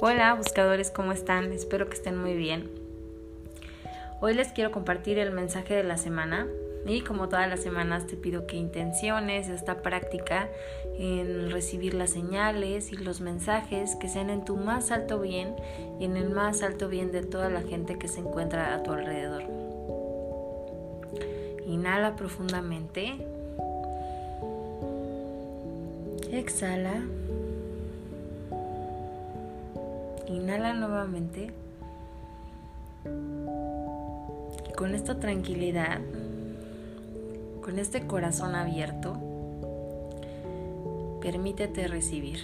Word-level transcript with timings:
Hola 0.00 0.32
buscadores, 0.34 0.92
¿cómo 0.92 1.10
están? 1.10 1.52
Espero 1.52 1.88
que 1.88 1.94
estén 1.94 2.16
muy 2.16 2.36
bien. 2.36 2.70
Hoy 4.20 4.32
les 4.32 4.52
quiero 4.52 4.70
compartir 4.70 5.18
el 5.18 5.32
mensaje 5.32 5.74
de 5.74 5.82
la 5.82 5.96
semana 5.96 6.46
y 6.86 7.00
como 7.00 7.28
todas 7.28 7.48
las 7.48 7.60
semanas 7.60 8.06
te 8.06 8.16
pido 8.16 8.46
que 8.46 8.56
intenciones 8.56 9.48
esta 9.48 9.82
práctica 9.82 10.48
en 11.00 11.50
recibir 11.50 11.94
las 11.94 12.10
señales 12.10 12.92
y 12.92 12.96
los 12.96 13.20
mensajes 13.20 13.96
que 13.96 14.08
sean 14.08 14.30
en 14.30 14.44
tu 14.44 14.56
más 14.56 14.92
alto 14.92 15.18
bien 15.18 15.56
y 15.98 16.04
en 16.04 16.16
el 16.16 16.30
más 16.30 16.62
alto 16.62 16.88
bien 16.88 17.10
de 17.10 17.24
toda 17.24 17.50
la 17.50 17.62
gente 17.62 17.98
que 17.98 18.06
se 18.06 18.20
encuentra 18.20 18.76
a 18.76 18.84
tu 18.84 18.92
alrededor. 18.92 19.42
Inhala 21.66 22.14
profundamente. 22.14 23.16
Exhala. 26.30 27.02
Inhala 30.28 30.74
nuevamente. 30.74 31.54
Y 34.68 34.72
con 34.74 34.94
esta 34.94 35.18
tranquilidad, 35.18 36.00
con 37.62 37.78
este 37.78 38.06
corazón 38.06 38.54
abierto, 38.54 39.16
permítete 41.22 41.88
recibir. 41.88 42.40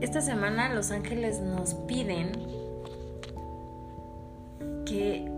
Esta 0.00 0.20
semana 0.20 0.74
los 0.74 0.90
ángeles 0.90 1.40
nos 1.40 1.74
piden 1.74 2.32
que 4.84 5.30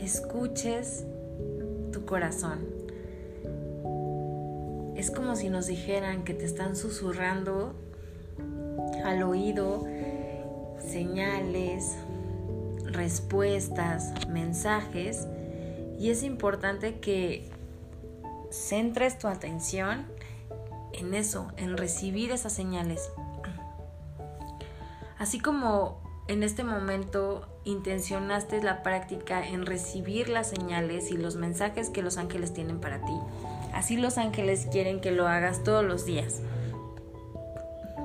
escuches 0.00 1.04
tu 1.92 2.04
corazón 2.04 2.71
es 5.02 5.10
como 5.10 5.34
si 5.34 5.48
nos 5.48 5.66
dijeran 5.66 6.22
que 6.22 6.32
te 6.32 6.44
están 6.44 6.76
susurrando 6.76 7.74
al 9.04 9.24
oído 9.24 9.84
señales, 10.78 11.96
respuestas, 12.84 14.28
mensajes 14.28 15.26
y 15.98 16.10
es 16.10 16.22
importante 16.22 17.00
que 17.00 17.50
centres 18.52 19.18
tu 19.18 19.26
atención 19.26 20.06
en 20.92 21.14
eso, 21.14 21.48
en 21.56 21.76
recibir 21.76 22.30
esas 22.30 22.52
señales. 22.52 23.10
Así 25.18 25.40
como 25.40 26.00
en 26.28 26.42
este 26.42 26.64
momento 26.64 27.46
intencionaste 27.64 28.62
la 28.62 28.82
práctica 28.82 29.46
en 29.46 29.66
recibir 29.66 30.28
las 30.28 30.48
señales 30.50 31.10
y 31.10 31.16
los 31.16 31.36
mensajes 31.36 31.90
que 31.90 32.02
los 32.02 32.16
ángeles 32.18 32.52
tienen 32.52 32.80
para 32.80 33.04
ti, 33.04 33.12
Así 33.72 33.96
los 33.96 34.18
ángeles 34.18 34.68
quieren 34.70 35.00
que 35.00 35.12
lo 35.12 35.26
hagas 35.26 35.64
todos 35.64 35.82
los 35.84 36.04
días, 36.04 36.40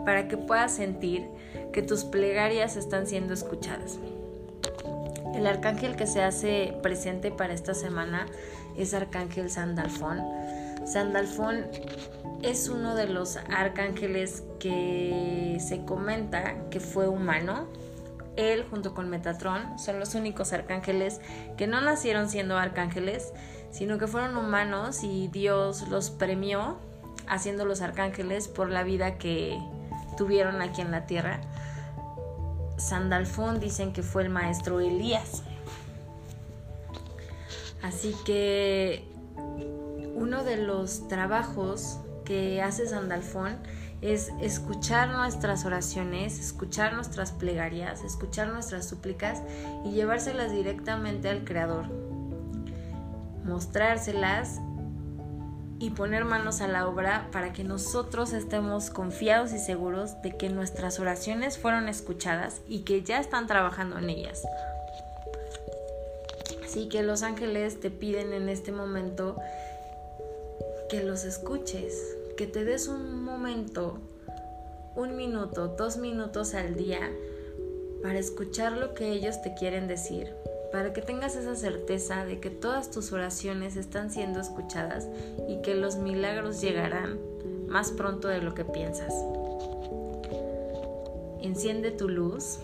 para 0.06 0.30
que 0.30 0.38
puedas 0.38 0.72
sentir 0.72 1.28
que 1.73 1.82
tus 1.82 2.06
plegarias 2.06 2.78
están 2.78 3.06
siendo 3.06 3.34
escuchadas. 3.34 4.00
El 5.36 5.45
arcángel 5.45 5.95
que 5.98 6.08
se 6.08 6.23
hace 6.23 6.73
presente 6.82 7.32
para 7.32 7.54
esta 7.54 7.73
semana 7.73 8.26
es 8.78 8.94
Arcángel 8.94 9.52
Sandalfón. 9.52 10.23
Sandalfón 10.86 11.68
es 12.42 12.70
uno 12.70 12.95
de 12.95 13.08
los 13.08 13.38
arcángeles 13.38 14.44
que 14.60 15.58
se 15.60 15.84
comenta 15.84 16.70
que 16.70 16.80
fue 16.80 17.08
humano. 17.10 17.68
Él 18.38 18.66
junto 18.70 18.94
con 18.94 19.10
Metatron 19.10 19.78
son 19.78 20.00
los 20.00 20.16
únicos 20.16 20.54
arcángeles 20.54 21.20
que 21.58 21.68
no 21.68 21.82
nacieron 21.82 22.30
siendo 22.30 22.58
arcángeles, 22.58 23.34
sino 23.72 23.98
que 23.98 24.08
fueron 24.08 24.38
humanos 24.38 25.04
y 25.04 25.28
Dios 25.28 25.88
los 25.90 26.12
premió 26.12 26.78
haciendo 27.28 27.66
los 27.66 27.82
arcángeles 27.82 28.48
por 28.48 28.70
la 28.70 28.84
vida 28.84 29.17
que 29.17 29.60
tuvieron 30.17 30.61
aquí 30.61 30.82
en 30.82 30.92
la 30.92 31.06
tierra. 31.06 31.42
Sandalfón 32.78 33.60
dicen 33.60 33.92
que 33.92 34.04
fue 34.04 34.23
el 34.23 34.30
maestro 34.30 34.80
Elías. 34.80 35.44
Así 37.82 38.16
que 38.26 39.08
uno 40.16 40.44
de 40.44 40.58
los 40.58 41.08
trabajos 41.08 42.00
que 42.23 42.61
hace 42.61 42.88
Sandalfón 42.88 43.58
es 44.02 44.32
escuchar 44.42 45.10
nuestras 45.10 45.66
oraciones, 45.66 46.40
escuchar 46.40 46.94
nuestras 46.94 47.32
plegarias, 47.32 48.04
escuchar 48.04 48.50
nuestras 48.50 48.88
súplicas 48.88 49.42
y 49.86 49.92
llevárselas 49.92 50.52
directamente 50.52 51.30
al 51.30 51.44
Creador, 51.44 51.86
mostrárselas 53.44 54.60
y 55.80 55.92
poner 55.92 56.26
manos 56.26 56.62
a 56.62 56.68
la 56.68 56.88
obra 56.88 57.28
para 57.32 57.54
que 57.54 57.64
nosotros 57.64 58.34
estemos 58.34 58.90
confiados 58.90 59.54
y 59.54 59.60
seguros 59.60 60.22
de 60.22 60.36
que 60.36 60.50
nuestras 60.50 61.00
oraciones 61.00 61.58
fueron 61.58 61.88
escuchadas 61.88 62.62
y 62.68 62.80
que 62.80 63.04
ya 63.04 63.20
están 63.20 63.48
trabajando 63.48 63.98
en 63.98 64.10
ellas. 64.10 64.44
Así 66.64 66.90
que 66.90 67.04
los 67.04 67.24
ángeles 67.24 67.80
te 67.80 67.90
piden 67.90 68.34
en 68.34 68.50
este 68.50 68.72
momento 68.72 69.38
que 70.90 71.04
los 71.04 71.24
escuches, 71.26 71.94
que 72.37 72.45
te 72.45 72.64
des 72.64 72.87
un 72.87 73.23
momento, 73.23 73.98
un 74.95 75.17
minuto, 75.17 75.70
dos 75.70 75.98
minutos 75.98 76.53
al 76.53 76.75
día 76.75 76.99
para 78.03 78.20
escuchar 78.20 78.73
lo 78.73 78.93
que 78.93 79.11
ellos 79.11 79.42
te 79.42 79.55
quieren 79.55 79.87
decir, 79.87 80.31
para 80.71 80.93
que 80.93 81.02
tengas 81.02 81.36
esa 81.36 81.55
certeza 81.55 82.25
de 82.25 82.39
que 82.39 82.52
todas 82.52 82.92
tus 82.92 83.11
oraciones 83.11 83.75
están 83.75 84.11
siendo 84.11 84.39
escuchadas 84.39 85.08
y 85.49 85.64
que 85.64 85.73
los 85.73 85.98
milagros 85.98 86.61
llegarán 86.61 87.20
más 87.67 87.89
pronto 87.89 88.27
de 88.27 88.39
lo 88.39 88.54
que 88.54 88.65
piensas. 88.65 89.14
Enciende 91.42 91.89
tu 91.89 92.08
luz, 92.08 92.59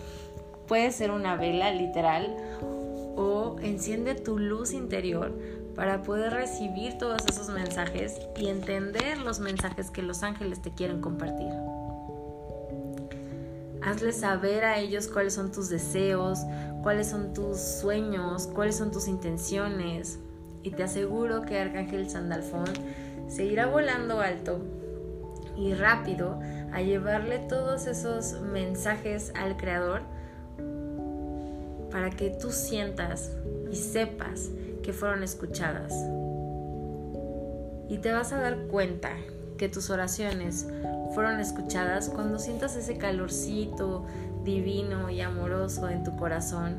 puede 0.68 0.92
ser 0.92 1.10
una 1.10 1.34
vela 1.34 1.72
literal 1.72 2.36
o 3.16 3.56
enciende 3.60 4.14
tu 4.14 4.38
luz 4.38 4.72
interior 4.72 5.32
para 5.74 6.02
poder 6.02 6.32
recibir 6.32 6.98
todos 6.98 7.22
esos 7.28 7.48
mensajes 7.48 8.20
y 8.36 8.48
entender 8.48 9.18
los 9.18 9.40
mensajes 9.40 9.90
que 9.90 10.02
los 10.02 10.22
ángeles 10.22 10.62
te 10.62 10.70
quieren 10.72 11.00
compartir. 11.00 11.52
Hazles 13.82 14.20
saber 14.20 14.64
a 14.64 14.78
ellos 14.78 15.08
cuáles 15.08 15.34
son 15.34 15.52
tus 15.52 15.68
deseos, 15.68 16.38
cuáles 16.82 17.08
son 17.08 17.34
tus 17.34 17.58
sueños, 17.58 18.46
cuáles 18.46 18.76
son 18.76 18.90
tus 18.90 19.08
intenciones. 19.08 20.18
Y 20.62 20.70
te 20.70 20.84
aseguro 20.84 21.42
que 21.42 21.58
Arcángel 21.58 22.08
Sandalfón 22.08 22.72
se 23.28 23.44
irá 23.44 23.66
volando 23.66 24.20
alto 24.20 24.60
y 25.56 25.74
rápido 25.74 26.40
a 26.72 26.80
llevarle 26.80 27.40
todos 27.40 27.86
esos 27.86 28.40
mensajes 28.40 29.32
al 29.36 29.56
Creador 29.56 30.02
para 31.94 32.10
que 32.10 32.28
tú 32.28 32.50
sientas 32.50 33.30
y 33.70 33.76
sepas 33.76 34.50
que 34.82 34.92
fueron 34.92 35.22
escuchadas. 35.22 35.94
Y 37.88 37.98
te 37.98 38.10
vas 38.10 38.32
a 38.32 38.40
dar 38.40 38.66
cuenta 38.66 39.10
que 39.58 39.68
tus 39.68 39.90
oraciones 39.90 40.66
fueron 41.14 41.38
escuchadas 41.38 42.08
cuando 42.08 42.40
sientas 42.40 42.74
ese 42.74 42.98
calorcito 42.98 44.06
divino 44.42 45.08
y 45.08 45.20
amoroso 45.20 45.88
en 45.88 46.02
tu 46.02 46.16
corazón. 46.16 46.78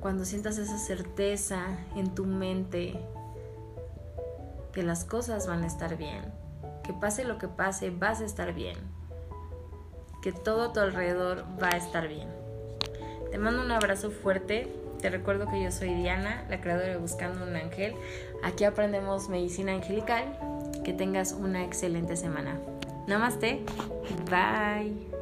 Cuando 0.00 0.24
sientas 0.24 0.56
esa 0.56 0.78
certeza 0.78 1.66
en 1.96 2.14
tu 2.14 2.24
mente 2.24 2.98
que 4.72 4.82
las 4.82 5.04
cosas 5.04 5.46
van 5.46 5.64
a 5.64 5.66
estar 5.66 5.98
bien, 5.98 6.32
que 6.82 6.94
pase 6.94 7.24
lo 7.24 7.36
que 7.36 7.48
pase, 7.48 7.90
vas 7.90 8.22
a 8.22 8.24
estar 8.24 8.54
bien, 8.54 8.78
que 10.22 10.32
todo 10.32 10.70
a 10.70 10.72
tu 10.72 10.80
alrededor 10.80 11.44
va 11.62 11.68
a 11.68 11.76
estar 11.76 12.08
bien. 12.08 12.28
Te 13.30 13.38
mando 13.38 13.62
un 13.62 13.72
abrazo 13.72 14.10
fuerte 14.10 14.70
te 15.02 15.10
recuerdo 15.10 15.48
que 15.50 15.60
yo 15.60 15.72
soy 15.72 15.94
Diana, 15.94 16.44
la 16.48 16.60
creadora 16.60 16.86
de 16.90 16.96
Buscando 16.96 17.44
un 17.44 17.56
Ángel. 17.56 17.94
Aquí 18.44 18.62
aprendemos 18.62 19.28
medicina 19.28 19.72
angelical. 19.72 20.38
Que 20.84 20.92
tengas 20.92 21.32
una 21.32 21.64
excelente 21.64 22.16
semana. 22.16 22.58
Namaste. 23.08 23.64
Bye. 24.30 25.21